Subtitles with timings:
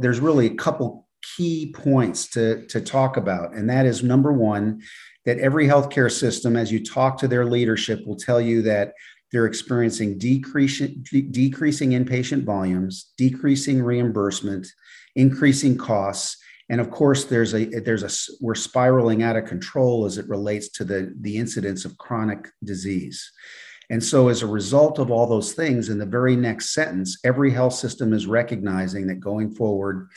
[0.00, 3.54] there's really a couple key points to, to talk about.
[3.54, 4.82] And that is number one,
[5.24, 8.94] that every healthcare system, as you talk to their leadership, will tell you that
[9.30, 14.66] they're experiencing decreasing, decreasing inpatient volumes, decreasing reimbursement,
[15.16, 16.38] increasing costs,
[16.70, 20.68] and of course there's a there's a we're spiraling out of control as it relates
[20.70, 23.32] to the the incidence of chronic disease.
[23.90, 27.50] And so, as a result of all those things, in the very next sentence, every
[27.50, 30.08] health system is recognizing that going forward,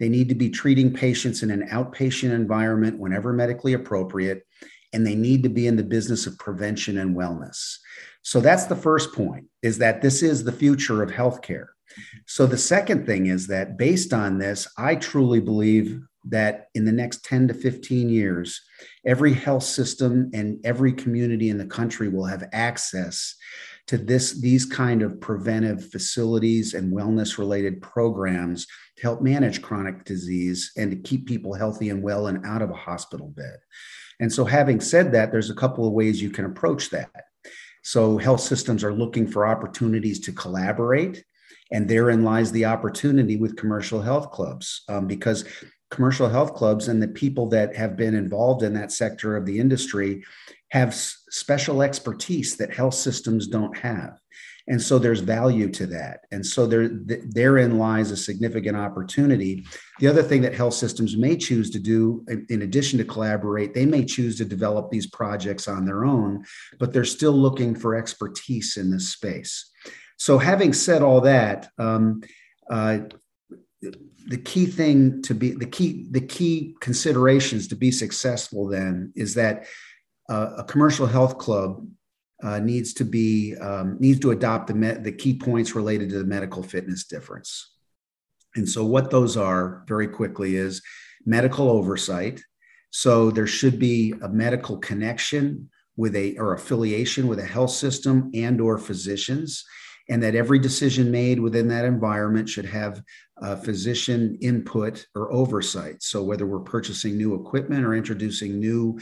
[0.00, 4.46] they need to be treating patients in an outpatient environment whenever medically appropriate,
[4.92, 7.76] and they need to be in the business of prevention and wellness.
[8.22, 11.66] So that's the first point is that this is the future of healthcare.
[12.26, 16.92] So the second thing is that based on this, I truly believe that in the
[16.92, 18.60] next 10 to 15 years,
[19.06, 23.34] every health system and every community in the country will have access
[23.86, 28.66] to this these kind of preventive facilities and wellness related programs
[28.96, 32.70] to help manage chronic disease and to keep people healthy and well and out of
[32.70, 33.58] a hospital bed.
[34.20, 37.10] And so having said that, there's a couple of ways you can approach that.
[37.82, 41.24] So health systems are looking for opportunities to collaborate
[41.72, 45.44] and therein lies the opportunity with commercial health clubs um, because
[45.90, 49.58] commercial health clubs and the people that have been involved in that sector of the
[49.58, 50.22] industry
[50.70, 54.18] have special expertise that health systems don't have.
[54.68, 56.20] And so there's value to that.
[56.30, 59.66] And so there th- therein lies a significant opportunity.
[59.98, 63.86] The other thing that health systems may choose to do in addition to collaborate they
[63.86, 66.44] may choose to develop these projects on their own
[66.78, 69.70] but they're still looking for expertise in this space.
[70.18, 72.22] So having said all that um,
[72.70, 72.98] uh,
[73.82, 79.34] the key thing to be the key the key considerations to be successful then is
[79.34, 79.66] that
[80.28, 81.86] uh, a commercial health club
[82.42, 86.18] uh, needs to be um, needs to adopt the me- the key points related to
[86.18, 87.74] the medical fitness difference.
[88.54, 90.82] And so what those are very quickly is
[91.24, 92.42] medical oversight.
[92.90, 98.30] So there should be a medical connection with a or affiliation with a health system
[98.34, 99.64] and or physicians
[100.10, 103.02] and that every decision made within that environment should have
[103.42, 106.02] uh, physician input or oversight.
[106.02, 108.98] So, whether we're purchasing new equipment or introducing new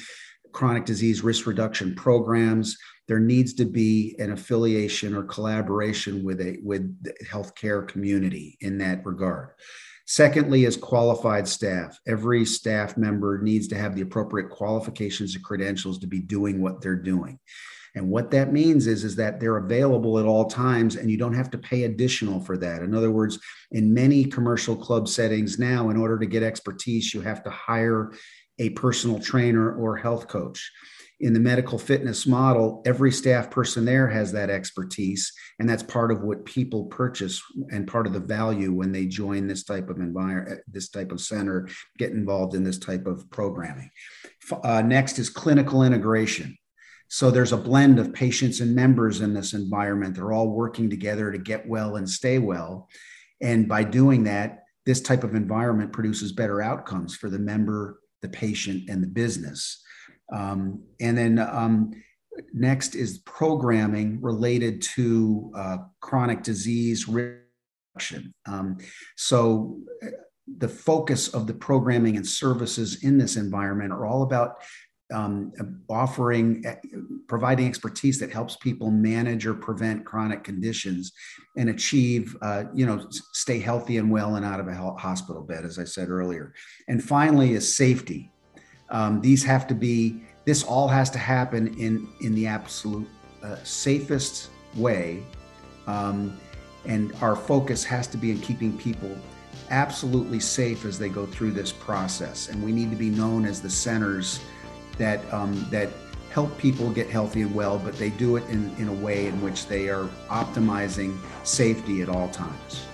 [0.52, 6.58] chronic disease risk reduction programs, there needs to be an affiliation or collaboration with a
[6.62, 9.50] with the healthcare community in that regard.
[10.06, 11.98] Secondly, is qualified staff.
[12.06, 16.80] Every staff member needs to have the appropriate qualifications and credentials to be doing what
[16.80, 17.38] they're doing.
[17.94, 21.34] And what that means is, is that they're available at all times and you don't
[21.34, 22.82] have to pay additional for that.
[22.82, 23.38] In other words,
[23.70, 28.12] in many commercial club settings now, in order to get expertise, you have to hire
[28.58, 30.70] a personal trainer or health coach.
[31.20, 36.12] In the medical fitness model, every staff person there has that expertise, and that's part
[36.12, 39.98] of what people purchase and part of the value when they join this type of
[39.98, 43.90] environment, this type of center, get involved in this type of programming.
[44.62, 46.56] Uh, next is clinical integration.
[47.08, 50.14] So there's a blend of patients and members in this environment.
[50.14, 52.88] They're all working together to get well and stay well.
[53.40, 58.28] And by doing that, this type of environment produces better outcomes for the member, the
[58.28, 59.82] patient, and the business.
[60.32, 61.92] Um, and then um,
[62.52, 68.34] next is programming related to uh, chronic disease reduction.
[68.46, 68.78] Um,
[69.16, 70.08] so uh,
[70.56, 74.62] the focus of the programming and services in this environment are all about
[75.12, 75.52] um,
[75.88, 76.76] offering, eh,
[77.26, 81.12] providing expertise that helps people manage or prevent chronic conditions
[81.56, 85.64] and achieve, uh, you know, stay healthy and well and out of a hospital bed,
[85.64, 86.52] as I said earlier.
[86.88, 88.30] And finally, is safety.
[88.90, 93.08] Um, these have to be, this all has to happen in, in the absolute
[93.42, 95.22] uh, safest way.
[95.86, 96.38] Um,
[96.84, 99.14] and our focus has to be in keeping people
[99.70, 102.48] absolutely safe as they go through this process.
[102.48, 104.40] And we need to be known as the centers
[104.98, 105.90] that um, that
[106.30, 109.40] help people get healthy and well, but they do it in, in a way in
[109.40, 112.84] which they are optimizing safety at all times.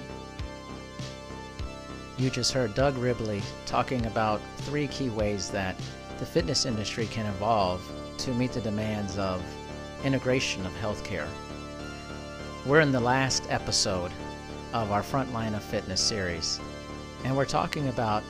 [2.17, 5.75] You just heard Doug Ribley talking about three key ways that
[6.19, 7.83] the fitness industry can evolve
[8.19, 9.45] to meet the demands of
[10.05, 11.27] integration of healthcare.
[12.65, 14.13] We're in the last episode
[14.73, 16.61] of our Frontline of Fitness series,
[17.25, 18.23] and we're talking about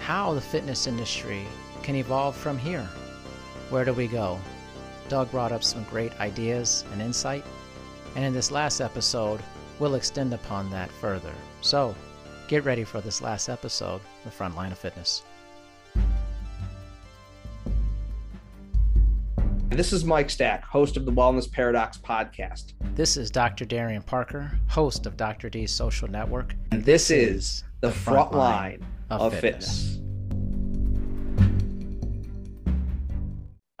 [0.00, 1.46] how the fitness industry
[1.82, 2.86] can evolve from here.
[3.70, 4.40] Where do we go?
[5.08, 7.44] Doug brought up some great ideas and insight,
[8.16, 9.40] and in this last episode,
[9.78, 11.32] we'll extend upon that further.
[11.60, 11.94] So,
[12.48, 15.22] get ready for this last episode of Frontline of Fitness.
[19.68, 22.72] This is Mike Stack, host of the Wellness Paradox podcast.
[22.96, 23.64] This is Dr.
[23.64, 25.48] Darian Parker, host of Dr.
[25.48, 26.56] D's Social Network.
[26.72, 29.92] And this is the, front, line, of, of fitness.
[29.92, 30.09] fitness.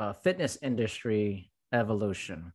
[0.00, 2.54] Uh, fitness industry evolution.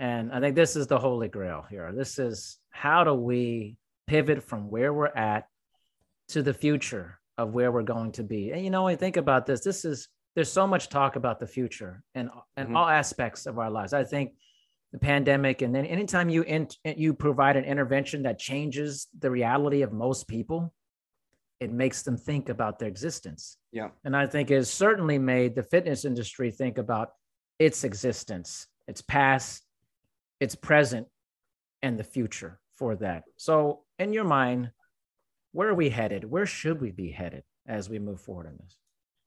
[0.00, 1.92] And I think this is the holy grail here.
[1.92, 3.76] This is how do we
[4.08, 5.46] pivot from where we're at
[6.30, 8.50] to the future of where we're going to be.
[8.50, 11.38] And you know, when you think about this, this is there's so much talk about
[11.38, 12.76] the future and and mm-hmm.
[12.76, 13.92] all aspects of our lives.
[13.92, 14.32] I think
[14.92, 19.82] the pandemic and then anytime you in, you provide an intervention that changes the reality
[19.82, 20.74] of most people,
[21.62, 23.56] it makes them think about their existence.
[23.70, 23.90] Yeah.
[24.04, 27.10] And I think it's certainly made the fitness industry think about
[27.60, 29.62] its existence, its past,
[30.40, 31.06] its present,
[31.80, 33.22] and the future for that.
[33.36, 34.72] So, in your mind,
[35.52, 36.24] where are we headed?
[36.24, 38.76] Where should we be headed as we move forward in this?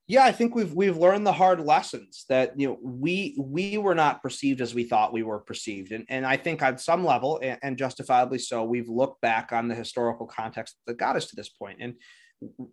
[0.07, 3.95] Yeah, I think we've we've learned the hard lessons that you know we we were
[3.95, 7.39] not perceived as we thought we were perceived, and and I think on some level,
[7.41, 11.35] and, and justifiably so, we've looked back on the historical context that got us to
[11.35, 11.95] this point, and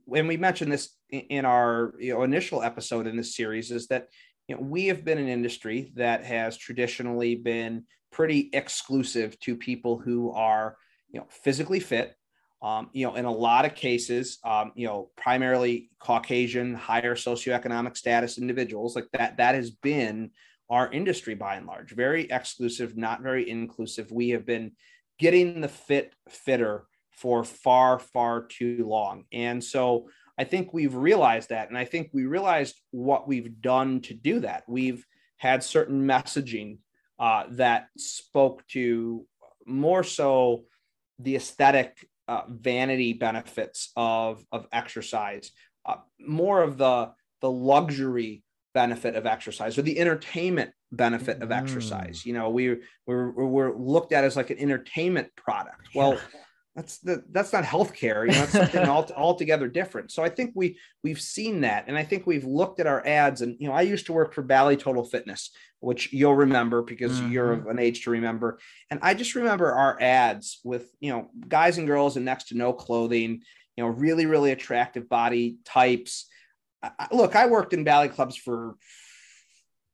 [0.04, 4.08] when we mentioned this in our you know initial episode in this series, is that
[4.48, 9.98] you know we have been an industry that has traditionally been pretty exclusive to people
[9.98, 10.76] who are
[11.10, 12.16] you know physically fit
[12.62, 17.96] um, you know, in a lot of cases, um, you know, primarily Caucasian, higher socioeconomic
[17.96, 20.30] status individuals, like that, that has been
[20.70, 24.12] our industry by and large, very exclusive, not very inclusive.
[24.12, 24.72] We have been
[25.18, 26.86] getting the fit fitter
[27.16, 29.24] for far, far too long.
[29.32, 31.68] And so I think we've realized that.
[31.68, 34.64] And I think we realized what we've done to do that.
[34.66, 35.04] We've
[35.36, 36.78] had certain messaging
[37.18, 39.26] uh, that spoke to
[39.66, 40.64] more so
[41.18, 45.50] the aesthetic uh, vanity benefits of of exercise,
[45.84, 48.42] uh, more of the the luxury
[48.74, 51.56] benefit of exercise or the entertainment benefit of mm.
[51.56, 52.24] exercise.
[52.24, 55.88] You know, we we're we're looked at as like an entertainment product.
[55.94, 56.18] Well.
[56.74, 58.26] That's the, that's not healthcare.
[58.26, 60.10] You know, it's something all, altogether different.
[60.10, 63.42] So I think we we've seen that, and I think we've looked at our ads.
[63.42, 67.12] And you know, I used to work for Bally Total Fitness, which you'll remember because
[67.12, 67.32] mm-hmm.
[67.32, 68.58] you're of an age to remember.
[68.90, 72.56] And I just remember our ads with you know guys and girls in next to
[72.56, 73.42] no clothing,
[73.76, 76.26] you know, really really attractive body types.
[76.82, 78.76] I, look, I worked in Bally clubs for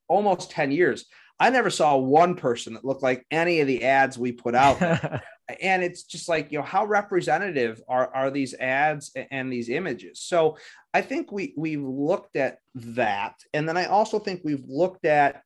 [0.07, 1.07] almost ten years.
[1.41, 5.23] I never saw one person that looked like any of the ads we put out.
[5.61, 10.21] and it's just like you know how representative are are these ads and these images?
[10.21, 10.56] So
[10.95, 13.35] i think we we've looked at that.
[13.55, 15.43] And then i also think we've looked at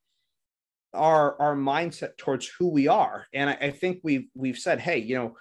[0.92, 3.26] our our mindset towards who we are.
[3.32, 5.36] And i, I think we've we've said hey you know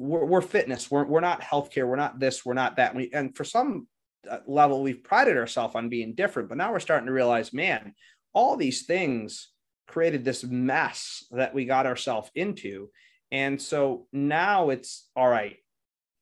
[0.00, 0.88] we're, we're fitness.
[0.88, 1.88] We're, we're not healthcare.
[1.88, 2.46] We're not this.
[2.46, 2.94] We're not that.
[2.94, 3.88] We, and for some
[4.30, 7.94] uh, level we've prided ourselves on being different but now we're starting to realize man
[8.32, 9.50] all these things
[9.86, 12.88] created this mess that we got ourselves into
[13.30, 15.56] and so now it's all right,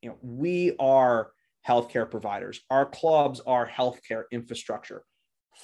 [0.03, 1.31] you know, we are
[1.67, 2.61] healthcare providers.
[2.71, 5.05] Our clubs are healthcare infrastructure.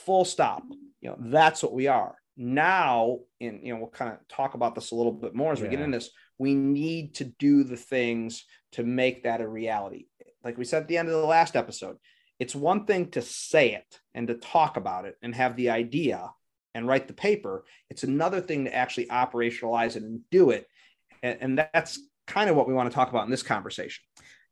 [0.04, 0.64] Full stop.
[1.00, 2.14] You know, that's what we are.
[2.36, 5.58] Now, and you know, we'll kind of talk about this a little bit more as
[5.58, 5.66] yeah.
[5.66, 6.10] we get in this.
[6.38, 10.06] We need to do the things to make that a reality.
[10.42, 11.96] Like we said at the end of the last episode,
[12.38, 16.30] it's one thing to say it and to talk about it and have the idea
[16.74, 17.64] and write the paper.
[17.90, 20.66] It's another thing to actually operationalize it and do it
[21.22, 24.02] and, and that's kind of what we want to talk about in this conversation.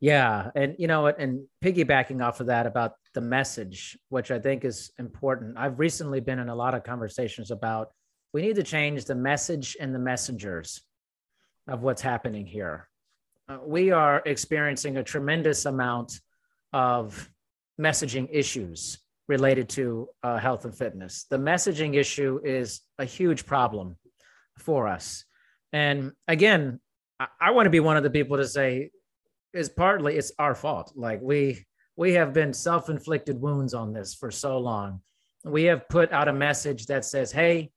[0.01, 4.65] Yeah, and you know, and piggybacking off of that about the message, which I think
[4.65, 5.59] is important.
[5.59, 7.89] I've recently been in a lot of conversations about
[8.33, 10.81] we need to change the message and the messengers
[11.69, 12.89] of what's happening here.
[13.49, 16.21] Uh, we are experiencing a tremendous amount
[16.73, 17.29] of
[17.79, 18.99] messaging issues
[19.29, 21.27] related to uh, health and fitness.
[21.31, 23.97] The messaging issue is a huge problem
[24.59, 25.25] for us.
[25.73, 26.81] And again,
[27.19, 28.91] I, I want to be one of the people to say
[29.53, 30.93] is partly it's our fault.
[30.95, 31.65] Like we
[31.97, 35.01] we have been self-inflicted wounds on this for so long.
[35.45, 37.73] We have put out a message that says, "Hey,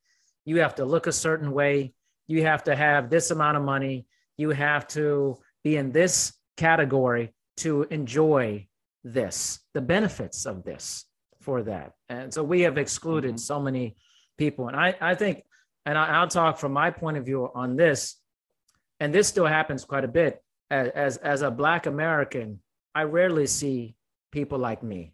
[0.46, 1.94] you have to look a certain way.
[2.28, 4.06] You have to have this amount of money.
[4.38, 8.68] You have to be in this category to enjoy
[9.04, 11.06] this, the benefits of this
[11.42, 13.38] for that." And so we have excluded mm-hmm.
[13.38, 13.96] so many
[14.38, 14.68] people.
[14.68, 15.44] And I, I think
[15.86, 18.18] and I, will talk from my point of view on this,
[19.00, 20.42] and this still happens quite a bit.
[20.72, 22.60] As, as, as a Black American,
[22.96, 23.96] I rarely see
[24.32, 25.14] people like me,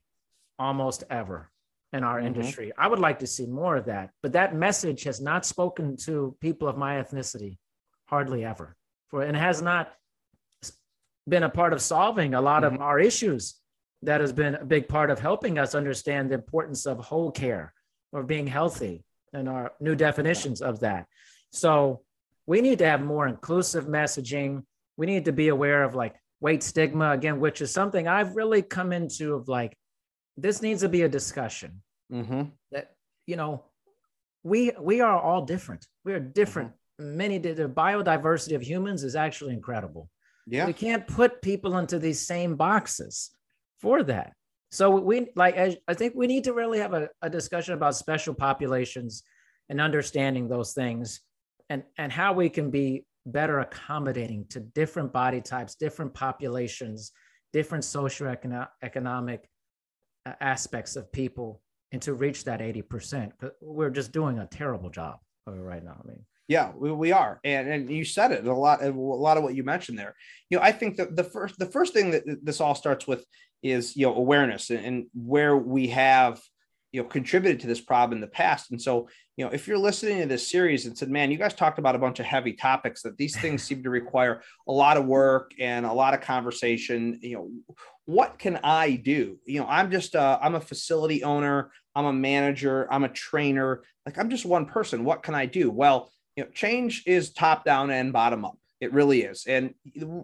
[0.57, 1.51] almost ever
[1.91, 2.27] in our mm-hmm.
[2.27, 2.71] industry.
[2.77, 6.35] I would like to see more of that, but that message has not spoken to
[6.39, 7.57] people of my ethnicity
[8.05, 8.75] hardly ever.
[9.09, 9.91] For and has not
[11.27, 12.75] been a part of solving a lot mm-hmm.
[12.75, 13.55] of our issues.
[14.03, 17.73] That has been a big part of helping us understand the importance of whole care
[18.13, 21.05] or being healthy and our new definitions of that.
[21.51, 22.01] So
[22.45, 24.63] we need to have more inclusive messaging.
[24.98, 28.62] We need to be aware of like weight stigma again, which is something I've really
[28.62, 29.75] come into of like,
[30.38, 31.81] this needs to be a discussion
[32.12, 32.41] Mm-hmm.
[32.71, 32.95] that,
[33.27, 33.65] you know,
[34.41, 35.86] we, we are all different.
[36.05, 36.71] We are different.
[36.98, 40.09] Many, the biodiversity of humans is actually incredible.
[40.48, 40.65] Yeah.
[40.65, 43.29] We can't put people into these same boxes
[43.79, 44.33] for that.
[44.71, 48.33] So we like I, think we need to really have a, a discussion about special
[48.35, 49.23] populations
[49.67, 51.21] and understanding those things
[51.69, 57.11] and and how we can be better accommodating to different body types, different populations,
[57.53, 59.39] different socioeconomic
[60.25, 61.61] uh, aspects of people
[61.91, 63.31] and to reach that 80%.
[63.61, 65.99] We're just doing a terrible job right now.
[66.03, 68.84] I mean, Yeah, we, we are, and and you said it a lot.
[68.84, 70.15] A lot of what you mentioned there.
[70.50, 73.24] You know, I think that the first the first thing that this all starts with
[73.62, 76.41] is you know awareness and, and where we have
[76.91, 78.72] you know contributed to this problem in the past.
[78.72, 81.53] And so you know, if you're listening to this series and said, "Man, you guys
[81.53, 84.98] talked about a bunch of heavy topics that these things seem to require a lot
[84.98, 87.75] of work and a lot of conversation," you know,
[88.06, 89.38] what can I do?
[89.46, 93.84] You know, I'm just uh, I'm a facility owner, I'm a manager, I'm a trainer.
[94.08, 95.06] Like I'm just one person.
[95.06, 95.70] What can I do?
[95.70, 98.58] Well you know, change is top down and bottom up.
[98.79, 99.46] It really is.
[99.46, 99.74] And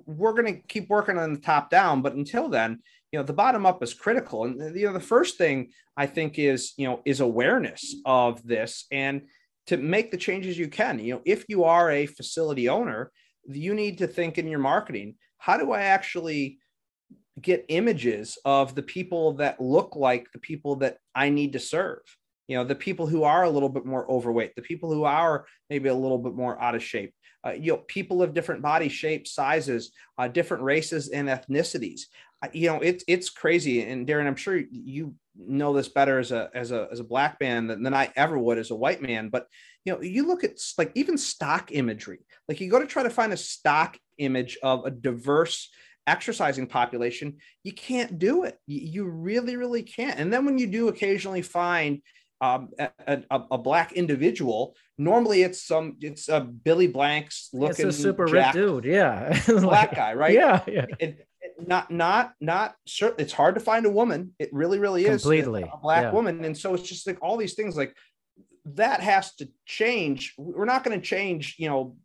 [0.06, 2.02] we're going to keep working on the top down.
[2.02, 2.80] But until then,
[3.12, 4.46] you know, the bottom up is critical.
[4.46, 8.86] And, you know, the first thing I think is, you know, is awareness of this
[8.94, 9.24] and
[9.68, 11.00] to make the changes you can.
[11.00, 13.12] You know, if you are a facility owner,
[13.46, 16.60] you need to think in your marketing, how do I actually
[17.42, 22.00] get images of the people that look like the people that I need to serve?
[22.48, 25.46] You know the people who are a little bit more overweight the people who are
[25.70, 27.14] maybe a little bit more out of shape.
[27.46, 32.02] Uh, you know people of different body shapes sizes uh, different races and ethnicities.
[32.42, 33.84] Uh, you know it's it's crazy.
[33.84, 37.38] And darren i'm sure you know this better as a as a as a black
[37.40, 39.30] man than, than i ever would as a white man.
[39.30, 39.48] But
[39.84, 42.20] you know you look at like even stock imagery.
[42.48, 45.70] Like you go to try to find a stock image of a diverse
[46.08, 48.60] exercising population you can't do it.
[48.68, 50.20] You, you really really can't.
[50.20, 52.02] And then when you do occasionally find
[52.42, 54.76] um, a, a, a, black individual.
[54.98, 59.96] Normally, it's some it's a Billy Blanks looking it's a super rich dude, yeah, black
[59.96, 60.34] guy, right?
[60.34, 60.86] Yeah, yeah.
[61.00, 63.22] It, it, not not not certain.
[63.22, 64.34] It's hard to find a woman.
[64.40, 66.12] It really, really is completely a black yeah.
[66.12, 67.96] woman, and so it's just like all these things like
[68.66, 70.34] that has to change.
[70.38, 71.96] We're not going to change, you know,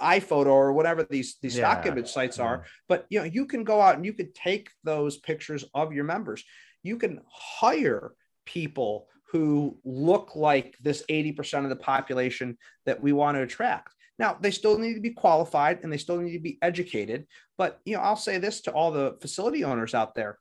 [0.00, 1.72] iPhoto or whatever these these yeah.
[1.72, 2.66] stock image sites are, mm-hmm.
[2.88, 6.04] but you know, you can go out and you could take those pictures of your
[6.04, 6.44] members.
[6.82, 8.12] You can hire
[8.46, 13.94] people who look like this 80% of the population that we want to attract.
[14.18, 17.26] Now, they still need to be qualified and they still need to be educated.
[17.56, 20.38] But, you know, I'll say this to all the facility owners out there.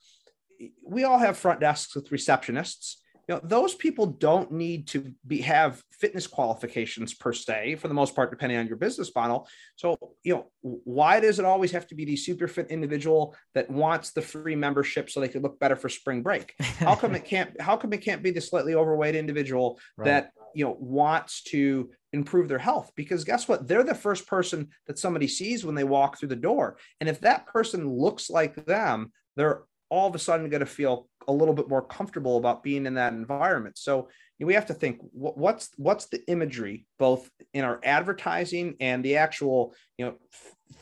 [0.86, 2.96] We all have front desks with receptionists
[3.30, 7.94] you know those people don't need to be have fitness qualifications per se for the
[7.94, 9.48] most part depending on your business model.
[9.76, 13.70] So you know why does it always have to be the super fit individual that
[13.70, 16.56] wants the free membership so they could look better for spring break?
[16.60, 20.06] How come it can't how come it can't be the slightly overweight individual right.
[20.06, 22.92] that you know wants to improve their health?
[22.96, 23.68] Because guess what?
[23.68, 26.80] They're the first person that somebody sees when they walk through the door.
[27.00, 31.08] And if that person looks like them they're all of a sudden going to feel
[31.28, 33.78] a little bit more comfortable about being in that environment.
[33.78, 39.18] So we have to think what's what's the imagery both in our advertising and the
[39.18, 40.16] actual you know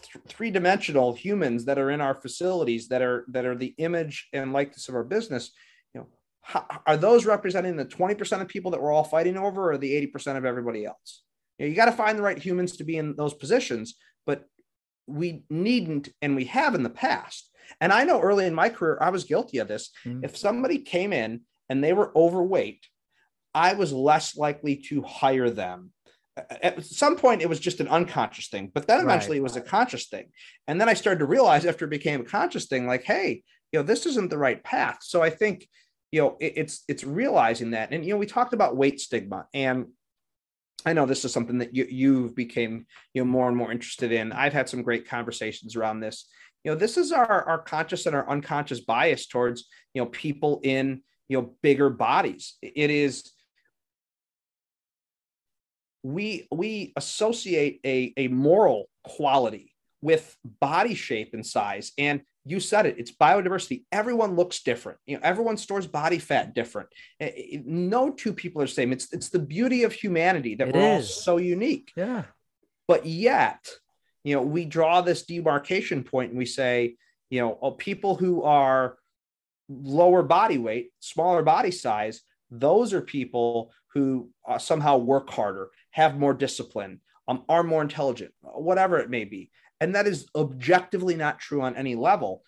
[0.04, 4.28] th- three dimensional humans that are in our facilities that are that are the image
[4.34, 5.52] and likeness of our business.
[5.94, 6.08] You know,
[6.42, 9.78] how, are those representing the twenty percent of people that we're all fighting over, or
[9.78, 11.24] the eighty percent of everybody else?
[11.58, 13.96] You, know, you got to find the right humans to be in those positions,
[14.26, 14.46] but
[15.08, 18.97] we needn't, and we have in the past and I know early in my career,
[19.01, 19.91] I was guilty of this.
[20.05, 20.24] Mm-hmm.
[20.24, 22.88] If somebody came in and they were overweight,
[23.53, 25.91] I was less likely to hire them.
[26.62, 29.41] At some point, it was just an unconscious thing, but then eventually right.
[29.41, 30.27] it was a conscious thing.
[30.67, 33.79] And then I started to realize after it became a conscious thing, like, hey, you
[33.79, 35.00] know, this isn't the right path.
[35.01, 35.67] So I think,
[36.12, 37.91] you know, it, it's it's realizing that.
[37.91, 39.88] And you know, we talked about weight stigma, and
[40.86, 44.12] I know this is something that you you've became you know more and more interested
[44.12, 44.31] in.
[44.31, 46.27] I've had some great conversations around this
[46.64, 50.60] you know this is our our conscious and our unconscious bias towards you know people
[50.64, 52.56] in you know bigger bodies.
[52.62, 53.32] It is
[56.04, 62.86] we we associate a, a moral quality with body shape and size and you said
[62.86, 63.84] it it's biodiversity.
[63.92, 65.00] Everyone looks different.
[65.06, 66.90] You know everyone stores body fat different.
[67.20, 68.94] It, no two people are the same.
[68.94, 71.06] It's it's the beauty of humanity that it we're is.
[71.06, 71.92] all so unique.
[71.96, 72.24] Yeah.
[72.88, 73.68] But yet
[74.27, 76.96] you know, we draw this demarcation point and we say,
[77.29, 78.98] you know, oh, people who are
[79.69, 86.19] lower body weight, smaller body size, those are people who uh, somehow work harder, have
[86.19, 89.50] more discipline, um, are more intelligent, whatever it may be.
[89.79, 92.43] and that is objectively not true on any level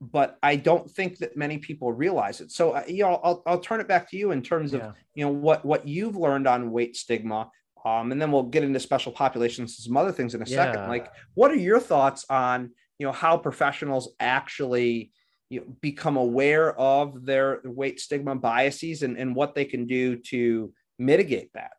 [0.00, 2.52] but I don't think that many people realize it.
[2.52, 4.92] So, uh, you know, I'll, I'll turn it back to you in terms of, yeah.
[5.14, 7.50] you know, what, what you've learned on weight stigma.
[7.84, 10.72] Um, and then we'll get into special populations and some other things in a yeah.
[10.72, 10.88] second.
[10.88, 15.12] Like, what are your thoughts on, you know, how professionals actually
[15.50, 20.16] you know, become aware of their weight stigma biases and, and what they can do
[20.16, 21.72] to mitigate that?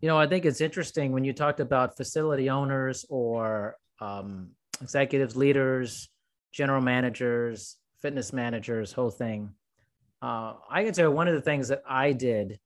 [0.00, 5.36] You know, I think it's interesting when you talked about facility owners or um, executives,
[5.36, 6.08] leaders,
[6.52, 9.50] general managers, fitness managers, whole thing.
[10.22, 12.58] Uh, I can tell you one of the things that I did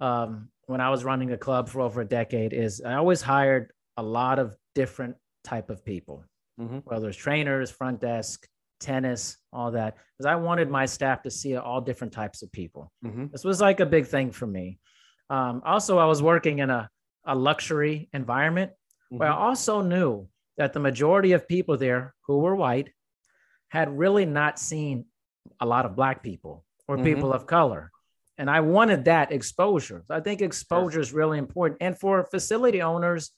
[0.00, 3.72] um, when I was running a club for over a decade is I always hired
[3.96, 6.24] a lot of different type of people,
[6.60, 6.78] mm-hmm.
[6.84, 8.46] whether it's trainers, front desk,
[8.80, 12.92] tennis, all that, because I wanted my staff to see all different types of people.
[13.04, 13.26] Mm-hmm.
[13.32, 14.78] This was like a big thing for me.
[15.30, 16.88] Um, also, I was working in a,
[17.24, 19.18] a luxury environment mm-hmm.
[19.18, 20.28] where I also knew
[20.58, 22.90] that the majority of people there who were white
[23.68, 25.06] had really not seen
[25.60, 27.04] a lot of black people or mm-hmm.
[27.04, 27.90] people of color.
[28.38, 30.04] And I wanted that exposure.
[30.08, 31.82] I think exposure is really important.
[31.82, 33.30] And for facility owners,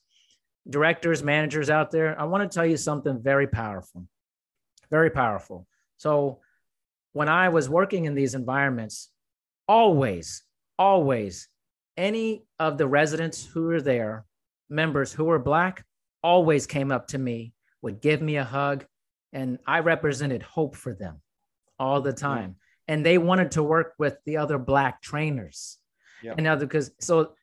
[0.69, 4.07] directors, managers out there, I want to tell you something very powerful.
[4.89, 5.67] Very powerful.
[5.97, 6.39] So
[7.13, 9.09] when I was working in these environments,
[9.67, 10.43] always,
[10.77, 11.47] always,
[11.97, 14.25] any of the residents who were there,
[14.69, 15.85] members who were black,
[16.23, 18.85] always came up to me, would give me a hug,
[19.31, 21.21] and I represented hope for them
[21.77, 22.17] all the mm.
[22.17, 22.55] time.
[22.87, 25.77] And they wanted to work with the other black trainers.
[26.21, 26.35] Yeah.
[26.37, 27.33] And other because so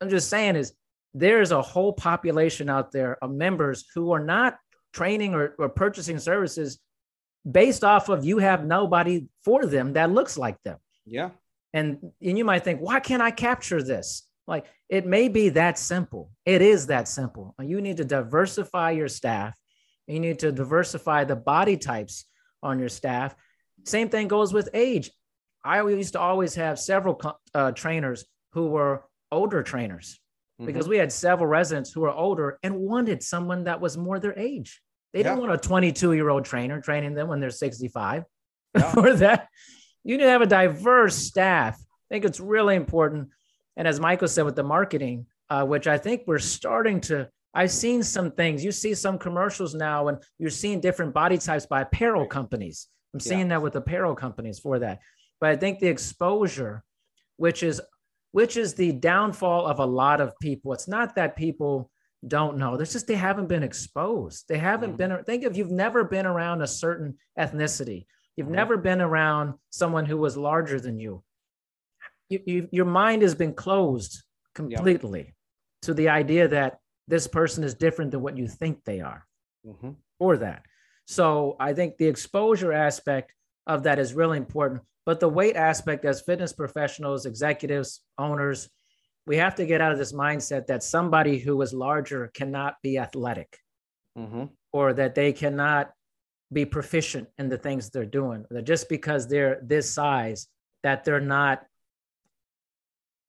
[0.00, 0.72] I'm just saying is
[1.12, 4.58] there's a whole population out there of members who are not
[4.92, 6.78] training or, or purchasing services
[7.50, 10.78] based off of you have nobody for them that looks like them.
[11.04, 11.30] Yeah.
[11.72, 14.26] And and you might think, why can't I capture this?
[14.46, 16.30] Like it may be that simple.
[16.44, 17.54] It is that simple.
[17.60, 19.54] You need to diversify your staff
[20.10, 22.26] you need to diversify the body types
[22.62, 23.34] on your staff.
[23.84, 25.10] Same thing goes with age.
[25.64, 27.20] I used to always have several
[27.54, 30.18] uh, trainers who were older trainers
[30.58, 30.66] mm-hmm.
[30.66, 34.38] because we had several residents who were older and wanted someone that was more their
[34.38, 34.80] age.
[35.12, 35.30] They yeah.
[35.34, 38.24] didn't want a 22 year old trainer training them when they're 65
[38.74, 38.94] yeah.
[38.96, 39.48] or that.
[40.02, 41.76] You need to have a diverse staff.
[41.78, 43.28] I think it's really important.
[43.76, 47.70] And as Michael said with the marketing, uh, which I think we're starting to I've
[47.70, 48.64] seen some things.
[48.64, 52.88] You see some commercials now, and you're seeing different body types by apparel companies.
[53.12, 53.48] I'm seeing yeah.
[53.48, 55.00] that with apparel companies for that.
[55.40, 56.84] But I think the exposure,
[57.36, 57.80] which is
[58.32, 60.72] which is the downfall of a lot of people.
[60.72, 61.90] It's not that people
[62.26, 62.76] don't know.
[62.76, 64.44] There's just they haven't been exposed.
[64.48, 65.14] They haven't mm-hmm.
[65.14, 65.24] been.
[65.24, 68.06] Think if you've never been around a certain ethnicity.
[68.36, 68.56] You've mm-hmm.
[68.56, 71.22] never been around someone who was larger than you.
[72.28, 74.22] you, you your mind has been closed
[74.54, 75.34] completely
[75.82, 79.26] to the idea that this person is different than what you think they are
[79.66, 79.90] mm-hmm.
[80.18, 80.62] or that.
[81.10, 83.34] So I think the exposure aspect
[83.66, 84.82] of that is really important.
[85.04, 88.70] But the weight aspect, as fitness professionals, executives, owners,
[89.26, 92.96] we have to get out of this mindset that somebody who is larger cannot be
[92.96, 93.58] athletic
[94.16, 94.44] mm-hmm.
[94.72, 95.90] or that they cannot
[96.52, 98.44] be proficient in the things they're doing.
[98.48, 100.46] That just because they're this size,
[100.84, 101.66] that they're not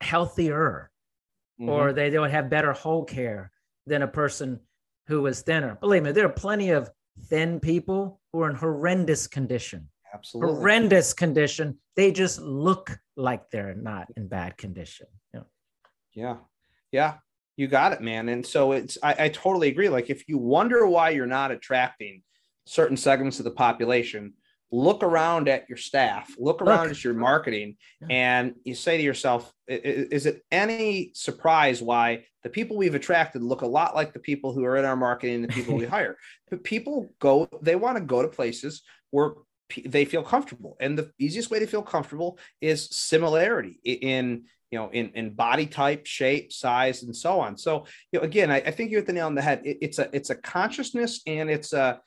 [0.02, 0.91] healthier
[1.60, 1.67] mm-hmm.
[1.67, 3.52] or they don't have better whole care
[3.88, 4.60] than a person
[5.08, 5.80] who is thinner.
[5.82, 6.88] Believe me, there are plenty of
[7.26, 9.89] thin people who are in horrendous condition.
[10.13, 10.56] Absolutely.
[10.56, 11.78] Horrendous condition.
[11.95, 15.08] They just look like they're not in bad condition.
[15.34, 15.41] Yeah.
[16.13, 16.36] Yeah.
[16.91, 17.13] Yeah.
[17.58, 18.30] You got it, man.
[18.30, 19.89] And so it's, I, I totally agree.
[19.89, 22.24] Like, if you wonder why you're not attracting
[22.65, 24.34] certain segments of the population,
[24.72, 26.92] look around at your staff, look around look.
[26.92, 27.76] at your marketing,
[28.10, 33.62] and you say to yourself, is it any surprise why the people we've attracted look
[33.62, 36.18] a lot like the people who are in our marketing, the people we hire?
[36.50, 39.34] But people go, they want to go to places where
[39.86, 40.78] they feel comfortable.
[40.80, 45.66] And the easiest way to feel comfortable is similarity in you know, in, in body
[45.66, 47.58] type, shape, size, and so on.
[47.58, 49.62] So, you know, again, I, I think you hit the nail on the head.
[49.66, 52.00] It, it's a it's a consciousness and it's a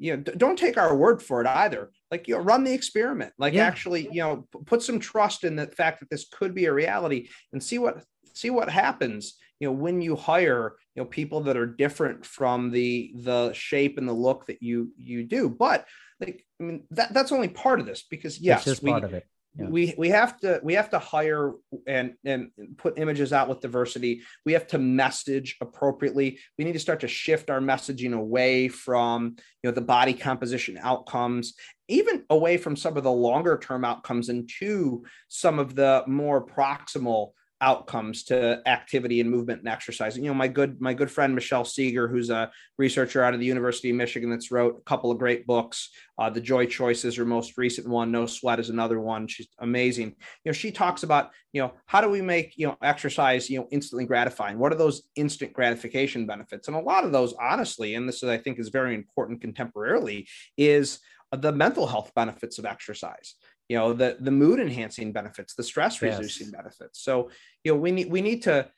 [0.00, 1.90] you know don't take our word for it either.
[2.10, 3.32] Like you know run the experiment.
[3.38, 3.66] Like yeah.
[3.66, 7.28] actually you know put some trust in the fact that this could be a reality
[7.52, 11.56] and see what see what happens you know when you hire you know people that
[11.56, 15.48] are different from the the shape and the look that you you do.
[15.48, 15.86] But
[16.20, 19.26] like i mean that that's only part of this because yes we, part of it
[19.56, 21.52] we we have to we have to hire
[21.86, 24.22] and and put images out with diversity.
[24.46, 26.38] We have to message appropriately.
[26.56, 30.78] We need to start to shift our messaging away from you know the body composition
[30.80, 31.54] outcomes
[31.88, 37.32] even away from some of the longer term outcomes into some of the more proximal
[37.60, 40.16] outcomes to activity and movement and exercise.
[40.16, 43.46] You know, my good my good friend Michelle Segar, who's a researcher out of the
[43.46, 45.90] University of Michigan, that's wrote a couple of great books.
[46.18, 48.10] Uh, the Joy Choice is her most recent one.
[48.10, 49.26] No Sweat is another one.
[49.26, 50.08] She's amazing.
[50.44, 53.58] You know, she talks about you know how do we make you know exercise you
[53.58, 54.58] know instantly gratifying?
[54.58, 56.68] What are those instant gratification benefits?
[56.68, 60.26] And a lot of those, honestly, and this is I think is very important contemporarily,
[60.56, 61.00] is
[61.32, 63.34] the mental health benefits of exercise
[63.70, 66.56] you know the the mood enhancing benefits the stress reducing yes.
[66.56, 67.04] benefits.
[67.04, 67.30] So
[67.62, 68.68] you know we need we need to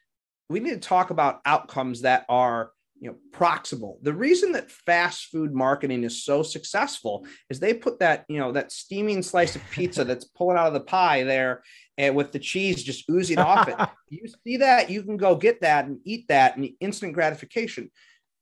[0.51, 3.97] we need to talk about outcomes that are you know proximal.
[4.03, 8.53] The reason that fast food marketing is so successful is they put that you know
[8.53, 11.63] that steaming slice of pizza that's pulling out of the pie there
[11.97, 13.77] and with the cheese just oozing off it.
[14.11, 17.91] You see that you can go get that and eat that and instant gratification.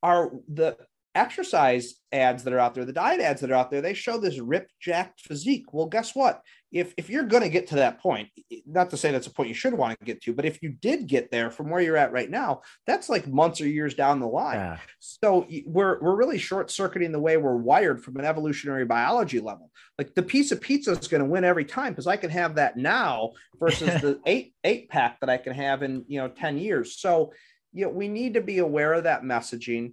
[0.03, 0.75] Are the
[1.15, 4.17] exercise ads that are out there, the diet ads that are out there, they show
[4.17, 5.65] this ripped, jacked physique.
[5.73, 6.41] Well, guess what?
[6.71, 8.29] If if you're going to get to that point,
[8.65, 10.69] not to say that's a point you should want to get to, but if you
[10.69, 14.21] did get there from where you're at right now, that's like months or years down
[14.21, 14.55] the line.
[14.55, 14.77] Yeah.
[14.99, 19.69] So we're we're really short circuiting the way we're wired from an evolutionary biology level.
[19.97, 22.55] Like the piece of pizza is going to win every time because I can have
[22.55, 26.57] that now versus the eight eight pack that I can have in you know ten
[26.57, 26.97] years.
[26.99, 27.33] So
[27.73, 29.91] you know we need to be aware of that messaging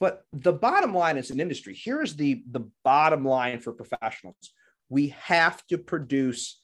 [0.00, 1.78] but the bottom line is an industry.
[1.80, 4.52] Here's the, the bottom line for professionals
[4.88, 6.60] we have to produce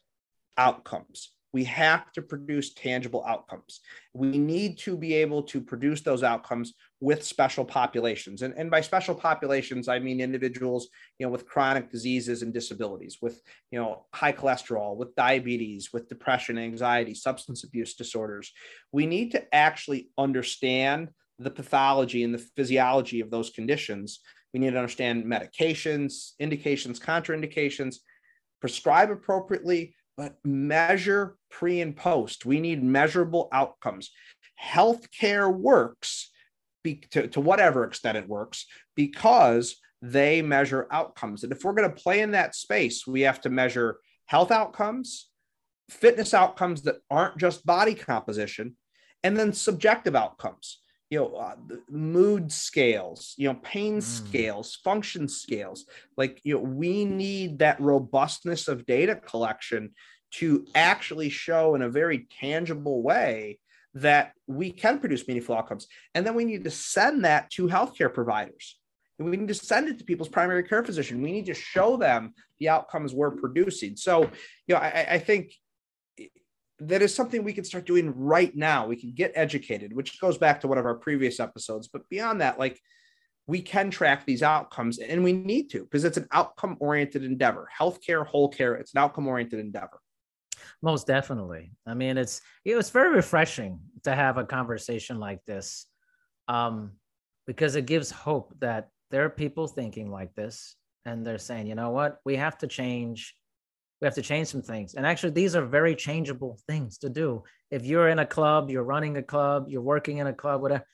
[0.57, 1.31] outcomes.
[1.53, 3.81] We have to produce tangible outcomes.
[4.13, 8.43] We need to be able to produce those outcomes with special populations.
[8.43, 13.19] And, and by special populations, I mean individuals, you know, with chronic diseases and disabilities,
[13.23, 18.53] with, you know, high cholesterol, with diabetes, with depression, anxiety, substance abuse disorders.
[18.93, 24.21] We need to actually understand the pathology and the physiology of those conditions.
[24.53, 27.97] We need to understand medications, indications, contraindications,
[28.61, 32.47] prescribe appropriately, but measure pre and post.
[32.47, 34.11] We need measurable outcomes.
[34.63, 36.31] Healthcare works
[36.83, 41.43] be, to, to whatever extent it works because they measure outcomes.
[41.43, 45.29] And if we're going to play in that space, we have to measure health outcomes,
[45.91, 48.77] fitness outcomes that aren't just body composition,
[49.23, 51.55] and then subjective outcomes you know uh,
[51.89, 54.03] mood scales you know pain mm.
[54.03, 55.87] scales function scales.
[56.17, 59.93] Like you know we need that robustness of data collection
[60.33, 63.59] to actually show in a very tangible way
[63.95, 65.87] that we can produce meaningful outcomes.
[66.15, 68.79] And then we need to send that to healthcare providers.
[69.19, 71.23] And we need to send it to people's primary care physician.
[71.23, 73.97] We need to show them the outcomes we're producing.
[73.97, 74.23] So
[74.67, 75.53] you know i, I think
[76.79, 78.87] that is something we can start doing right now.
[78.87, 81.89] We can get educated, which goes back to one of our previous episodes.
[81.89, 82.81] But beyond that, like
[83.47, 87.69] we can track these outcomes and we need to because it's an outcome oriented endeavor.
[87.79, 90.01] Healthcare, whole care, it's an outcome oriented endeavor.
[90.83, 91.73] Most definitely.
[91.87, 95.87] I mean, it's it was very refreshing to have a conversation like this
[96.49, 96.93] um,
[97.47, 101.75] because it gives hope that there are people thinking like this and they're saying, you
[101.75, 103.35] know what, we have to change
[104.01, 104.95] we have to change some things.
[104.95, 107.45] And actually, these are very changeable things to do.
[107.71, 110.85] If you're in a club, you're running a club, you're working in a club, whatever,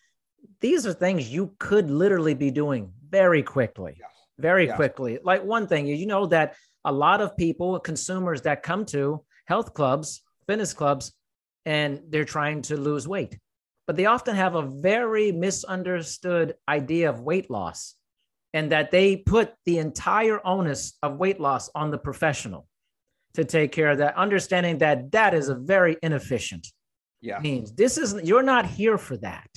[0.60, 4.00] these are things you could literally be doing very quickly,
[4.38, 5.18] very quickly.
[5.22, 9.24] Like one thing, is you know that a lot of people, consumers that come to
[9.46, 11.12] health clubs, fitness clubs,
[11.64, 13.38] and they're trying to lose weight,
[13.86, 17.94] but they often have a very misunderstood idea of weight loss
[18.54, 22.66] and that they put the entire onus of weight loss on the professional
[23.34, 26.66] to take care of that, understanding that that is a very inefficient
[27.20, 27.38] yeah.
[27.38, 27.72] means.
[27.72, 29.48] This isn't, you're not here for that.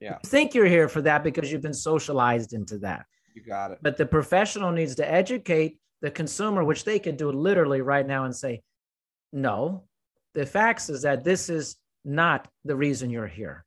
[0.00, 0.18] Yeah.
[0.22, 3.06] You think you're here for that because you've been socialized into that.
[3.34, 3.78] You got it.
[3.82, 8.24] But the professional needs to educate the consumer, which they can do literally right now
[8.24, 8.62] and say,
[9.32, 9.84] no,
[10.34, 13.64] the facts is that this is not the reason you're here.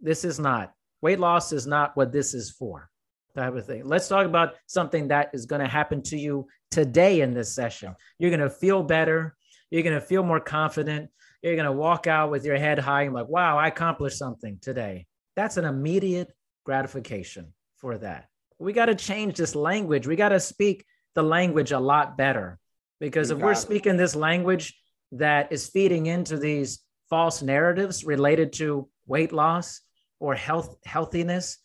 [0.00, 0.72] This is not.
[1.00, 2.90] Weight loss is not what this is for
[3.38, 3.86] type of thing.
[3.86, 7.94] Let's talk about something that is going to happen to you today in this session.
[8.18, 9.36] You're going to feel better.
[9.70, 11.10] You're going to feel more confident.
[11.42, 14.58] You're going to walk out with your head high and like, wow, I accomplished something
[14.60, 15.06] today.
[15.36, 16.32] That's an immediate
[16.64, 18.26] gratification for that.
[18.58, 20.06] We got to change this language.
[20.06, 22.58] We got to speak the language a lot better
[22.98, 23.56] because you if we're it.
[23.56, 24.76] speaking this language
[25.12, 29.80] that is feeding into these false narratives related to weight loss
[30.20, 31.58] or health healthiness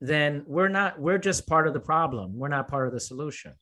[0.00, 2.36] then we're not we're just part of the problem.
[2.36, 3.54] We're not part of the solution.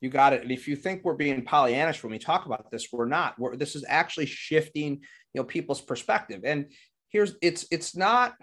[0.00, 0.42] You got it.
[0.42, 3.38] And if you think we're being pollyannish when we talk about this we're not.
[3.38, 5.00] We're, this is actually shifting
[5.34, 6.42] you know people's perspective.
[6.44, 6.66] And
[7.08, 8.34] here's it's it's not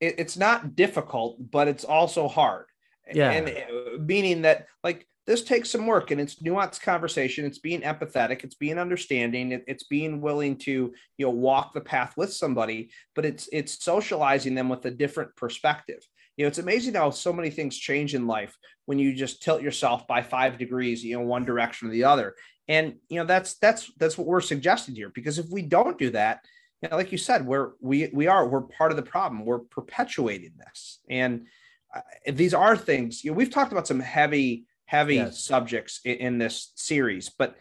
[0.00, 2.66] it, it's not difficult but it's also hard.
[3.12, 3.30] Yeah.
[3.30, 7.44] And uh, meaning that like this takes some work and it's nuanced conversation.
[7.44, 8.42] It's being empathetic.
[8.42, 9.52] It's being understanding.
[9.52, 13.82] It, it's being willing to you know walk the path with somebody but it's it's
[13.84, 16.00] socializing them with a different perspective
[16.36, 19.62] you know it's amazing how so many things change in life when you just tilt
[19.62, 22.34] yourself by five degrees you know one direction or the other.
[22.68, 26.10] And you know that's that's that's what we're suggesting here because if we don't do
[26.10, 26.40] that
[26.80, 29.44] you know, like you said we're we we are we're part of the problem.
[29.44, 31.00] We're perpetuating this.
[31.08, 31.46] And
[31.94, 32.00] uh,
[32.32, 35.44] these are things you know we've talked about some heavy heavy yes.
[35.44, 37.56] subjects in, in, this series but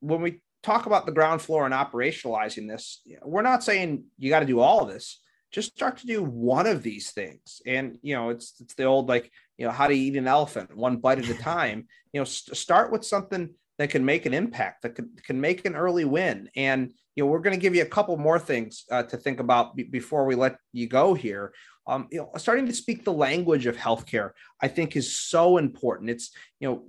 [0.00, 4.40] when we talk about the ground floor and operationalizing this we're not saying you got
[4.40, 7.60] to do all of this just start to do one of these things.
[7.66, 10.76] And you know it's it's the old like you know how to eat an elephant
[10.76, 11.86] one bite at a time.
[12.12, 15.64] You know st- start with something that can make an impact that can, can make
[15.64, 16.50] an early win.
[16.56, 19.40] And you know we're going to give you a couple more things uh, to think
[19.40, 21.52] about b- before we let you go here.
[21.86, 24.30] Um, you know starting to speak the language of healthcare
[24.62, 26.10] i think is so important.
[26.10, 26.84] It's you know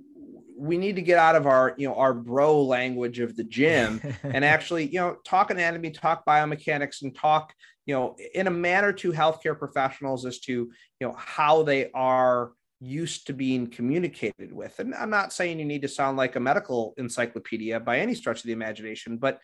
[0.56, 4.00] we need to get out of our you know our bro language of the gym
[4.22, 7.52] and actually you know talk anatomy talk biomechanics and talk
[7.86, 12.52] you know in a manner to healthcare professionals as to you know how they are
[12.80, 14.78] used to being communicated with.
[14.78, 18.40] And i'm not saying you need to sound like a medical encyclopedia by any stretch
[18.40, 19.40] of the imagination but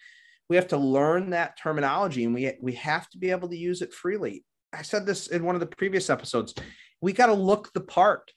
[0.49, 3.83] we have to learn that terminology and we we have to be able to use
[3.83, 4.45] it freely.
[4.73, 6.55] I said this in one of the previous episodes.
[7.01, 8.31] We got to look the part.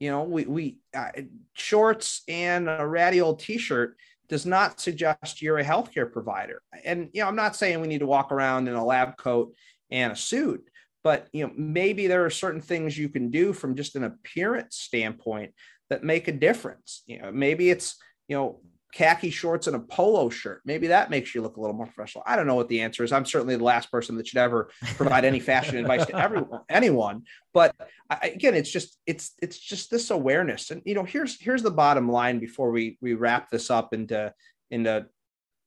[0.00, 1.10] You know we we uh,
[1.52, 3.96] shorts and a ratty old t-shirt
[4.32, 6.62] does not suggest you're a healthcare provider.
[6.86, 9.54] And you know, I'm not saying we need to walk around in a lab coat
[9.90, 10.66] and a suit,
[11.04, 14.76] but you know, maybe there are certain things you can do from just an appearance
[14.76, 15.52] standpoint
[15.90, 17.02] that make a difference.
[17.04, 18.60] You know, maybe it's you know
[18.92, 20.60] khaki shorts and a polo shirt.
[20.64, 22.24] Maybe that makes you look a little more professional.
[22.26, 23.10] I don't know what the answer is.
[23.10, 27.22] I'm certainly the last person that should ever provide any fashion advice to everyone, anyone.
[27.54, 27.74] But
[28.10, 30.70] I, again, it's just it's it's just this awareness.
[30.70, 34.32] And you know, here's here's the bottom line before we we wrap this up into
[34.70, 35.06] into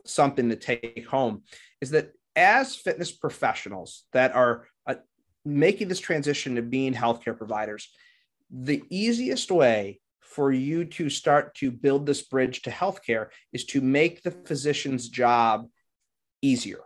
[0.05, 1.41] something to take home
[1.81, 4.95] is that as fitness professionals that are uh,
[5.43, 7.89] making this transition to being healthcare providers,
[8.51, 9.99] the easiest way
[10.35, 15.07] for you to start to build this bridge to healthcare is to make the physician's
[15.07, 15.67] job
[16.41, 16.81] easier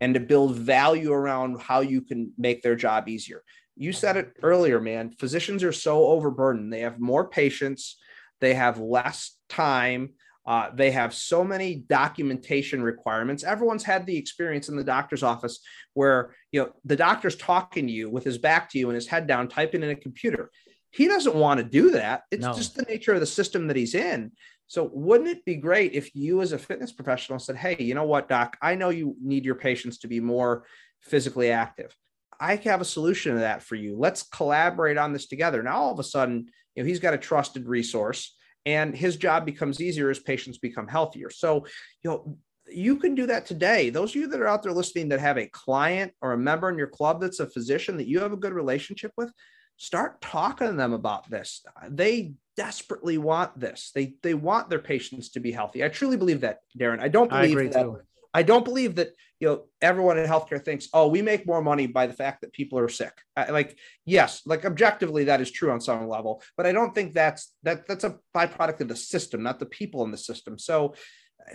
[0.00, 3.42] and to build value around how you can make their job easier.
[3.76, 5.10] You said it earlier, man.
[5.10, 6.72] Physicians are so overburdened.
[6.72, 7.96] They have more patients,
[8.40, 10.10] they have less time,
[10.46, 13.42] uh, they have so many documentation requirements.
[13.42, 15.58] Everyone's had the experience in the doctor's office
[15.94, 19.08] where you know the doctor's talking to you with his back to you and his
[19.08, 20.52] head down, typing in a computer.
[20.90, 22.22] He doesn't want to do that.
[22.30, 22.54] It's no.
[22.54, 24.32] just the nature of the system that he's in.
[24.68, 28.04] So, wouldn't it be great if you, as a fitness professional, said, Hey, you know
[28.04, 28.56] what, doc?
[28.60, 30.64] I know you need your patients to be more
[31.02, 31.94] physically active.
[32.40, 33.96] I have a solution to that for you.
[33.96, 35.62] Let's collaborate on this together.
[35.62, 39.46] Now, all of a sudden, you know, he's got a trusted resource and his job
[39.46, 41.30] becomes easier as patients become healthier.
[41.30, 41.66] So,
[42.02, 42.36] you know,
[42.68, 43.90] you can do that today.
[43.90, 46.68] Those of you that are out there listening that have a client or a member
[46.68, 49.32] in your club that's a physician that you have a good relationship with,
[49.76, 51.64] start talking to them about this.
[51.88, 53.90] They desperately want this.
[53.94, 55.84] They they want their patients to be healthy.
[55.84, 57.00] I truly believe that, Darren.
[57.00, 57.82] I don't believe I that.
[57.82, 58.00] Too.
[58.32, 61.86] I don't believe that you know everyone in healthcare thinks, oh, we make more money
[61.86, 63.12] by the fact that people are sick.
[63.36, 67.14] I, like, yes, like objectively that is true on some level, but I don't think
[67.14, 70.58] that's that that's a byproduct of the system, not the people in the system.
[70.58, 70.94] So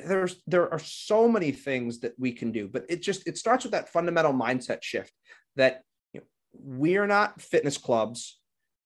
[0.05, 3.63] there's there are so many things that we can do, but it just it starts
[3.63, 5.13] with that fundamental mindset shift
[5.55, 5.84] that
[6.54, 8.40] we're not fitness clubs.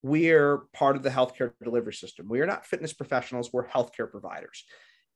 [0.04, 2.28] We're part of the healthcare delivery system.
[2.30, 3.52] We are not fitness professionals.
[3.52, 4.64] We're healthcare providers.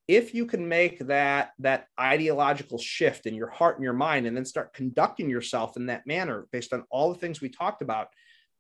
[0.07, 4.35] If you can make that that ideological shift in your heart and your mind, and
[4.35, 8.07] then start conducting yourself in that manner based on all the things we talked about,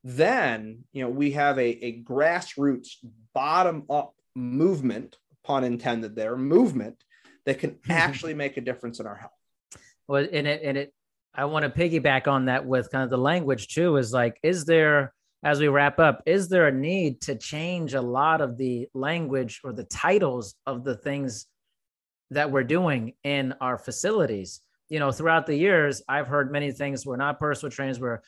[0.03, 2.97] then you know we have a, a grassroots
[3.33, 7.03] bottom up movement, pun intended there, movement
[7.45, 9.31] that can actually make a difference in our health.
[10.07, 10.93] Well, and it and it
[11.39, 14.65] I want to piggyback on that with kind of the language too is like, is
[14.65, 18.89] there, as we wrap up, is there a need to change a lot of the
[18.93, 21.45] language or the titles of the things
[22.31, 24.59] that we're doing in our facilities?
[24.89, 27.05] You know, throughout the years, I've heard many things.
[27.05, 28.19] We're not personal trainers, we're,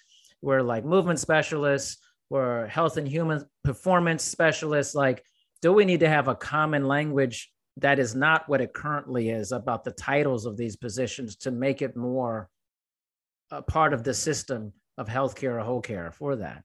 [0.41, 1.97] we're like movement specialists,
[2.29, 4.95] we're health and human performance specialists.
[4.95, 5.21] Like,
[5.61, 9.51] do we need to have a common language that is not what it currently is
[9.51, 12.47] about the titles of these positions to make it more
[13.51, 16.63] a part of the system of healthcare or whole care for that.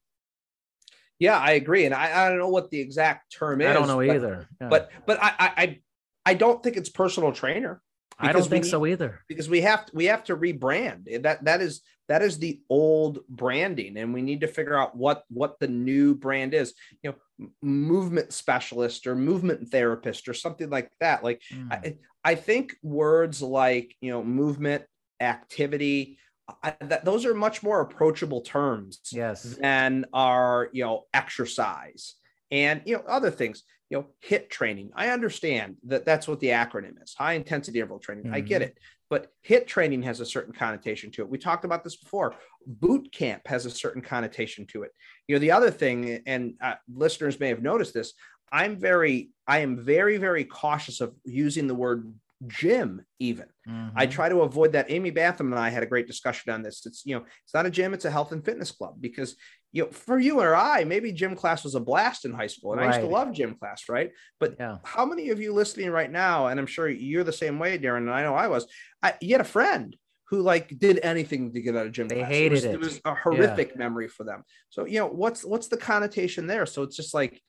[1.19, 3.67] Yeah, I agree, and I, I don't know what the exact term is.
[3.67, 4.47] I don't know but, either.
[4.61, 4.67] Yeah.
[4.69, 5.79] But but I, I
[6.25, 7.81] I don't think it's personal trainer.
[8.19, 9.21] I don't think so either.
[9.27, 11.23] Because we have to, we have to rebrand.
[11.23, 15.23] That that is that is the old branding, and we need to figure out what
[15.29, 16.73] what the new brand is.
[17.03, 21.23] You know, movement specialist or movement therapist or something like that.
[21.23, 21.71] Like mm.
[21.71, 24.83] I, I think words like you know movement
[25.19, 26.19] activity.
[26.63, 29.43] I, that those are much more approachable terms yes.
[29.43, 32.15] than our you know exercise
[32.51, 34.91] and you know other things you know HIIT training.
[34.95, 38.25] I understand that that's what the acronym is high intensity interval training.
[38.25, 38.35] Mm-hmm.
[38.35, 38.69] i get mm-hmm.
[38.69, 38.77] it.
[39.09, 41.29] But HIIT training has a certain connotation to it.
[41.29, 42.35] We talked about this before.
[42.65, 44.91] Boot camp has a certain connotation to it.
[45.27, 48.13] You know the other thing and uh, listeners may have noticed this
[48.51, 52.13] i'm very i am very very cautious of using the word
[52.45, 53.89] gym even mm-hmm.
[53.95, 56.85] i try to avoid that amy bantham and i had a great discussion on this
[56.85, 59.35] it's you know it's not a gym it's a health and fitness club because
[59.71, 62.73] you know for you or i maybe gym class was a blast in high school
[62.73, 62.89] and right.
[62.91, 64.77] i used to love gym class right but yeah.
[64.83, 67.97] how many of you listening right now and i'm sure you're the same way darren
[67.97, 68.67] and i know i was
[69.01, 69.95] I, you had a friend
[70.29, 72.29] who like did anything to get out of gym they class.
[72.29, 72.73] hated it was, it.
[72.73, 73.77] it was a horrific yeah.
[73.77, 77.41] memory for them so you know what's what's the connotation there so it's just like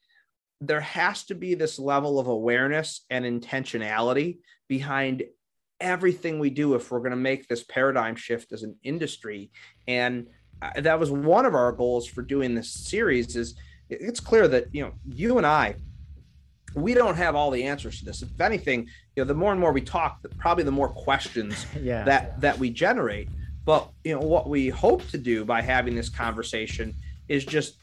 [0.60, 5.22] there has to be this level of awareness and intentionality behind
[5.80, 9.50] everything we do if we're going to make this paradigm shift as an industry.
[9.86, 10.26] And
[10.76, 13.54] that was one of our goals for doing this series is
[13.88, 15.74] it's clear that you know you and i
[16.74, 18.22] we don't have all the answers to this.
[18.22, 21.66] If anything you know the more and more we talk the, probably the more questions
[21.80, 22.04] yeah.
[22.04, 23.28] that that we generate.
[23.64, 26.94] But you know what we hope to do by having this conversation
[27.28, 27.76] is just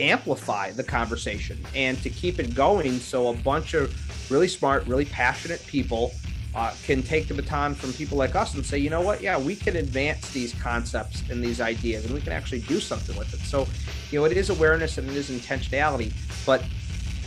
[0.00, 3.94] amplify the conversation and to keep it going so a bunch of
[4.30, 6.12] really smart really passionate people
[6.54, 9.38] uh, can take the baton from people like us and say, you know what, yeah,
[9.38, 13.32] we can advance these concepts and these ideas, and we can actually do something with
[13.34, 13.40] it.
[13.40, 13.66] So,
[14.10, 16.12] you know, it is awareness and it is intentionality,
[16.46, 16.64] but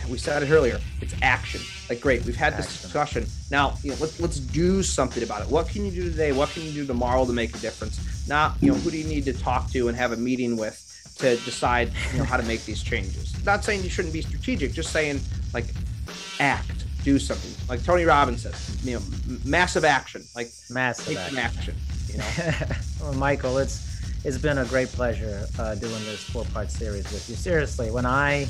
[0.08, 1.60] we said it earlier, it's action.
[1.90, 3.26] Like, great, we've had this discussion.
[3.50, 5.48] Now, you know, let's let's do something about it.
[5.48, 6.32] What can you do today?
[6.32, 8.00] What can you do tomorrow to make a difference?
[8.26, 10.87] Not, you know, who do you need to talk to and have a meeting with
[11.18, 13.34] to decide, you know, how to make these changes?
[13.44, 15.20] Not saying you shouldn't be strategic, just saying
[15.52, 15.66] like
[16.40, 17.52] act do something.
[17.68, 20.24] Like Tony Robbins said, you know, massive action.
[20.34, 21.38] Like massive action.
[21.38, 21.74] action.
[22.08, 22.66] You know,
[23.00, 23.86] well, Michael, it's
[24.24, 27.36] it's been a great pleasure uh, doing this four part series with you.
[27.36, 28.46] Seriously, when I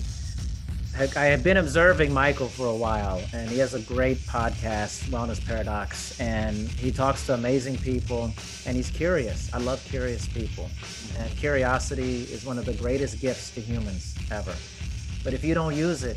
[1.00, 5.44] I have been observing Michael for a while, and he has a great podcast, Wellness
[5.46, 8.32] Paradox, and he talks to amazing people,
[8.66, 9.48] and he's curious.
[9.54, 10.68] I love curious people,
[11.16, 14.52] and curiosity is one of the greatest gifts to humans ever.
[15.22, 16.16] But if you don't use it,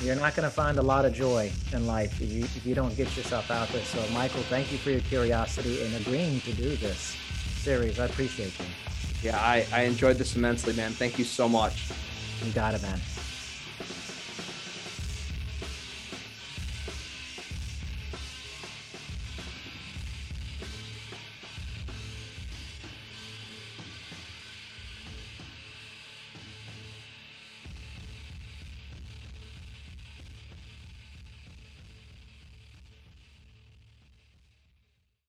[0.00, 2.74] you're not going to find a lot of joy in life if you, if you
[2.74, 3.84] don't get yourself out there.
[3.84, 7.16] So, Michael, thank you for your curiosity and agreeing to do this
[7.60, 8.00] series.
[8.00, 8.64] I appreciate you.
[9.22, 10.90] Yeah, I, I enjoyed this immensely, man.
[10.90, 11.88] Thank you so much.
[12.44, 13.00] You got it, man.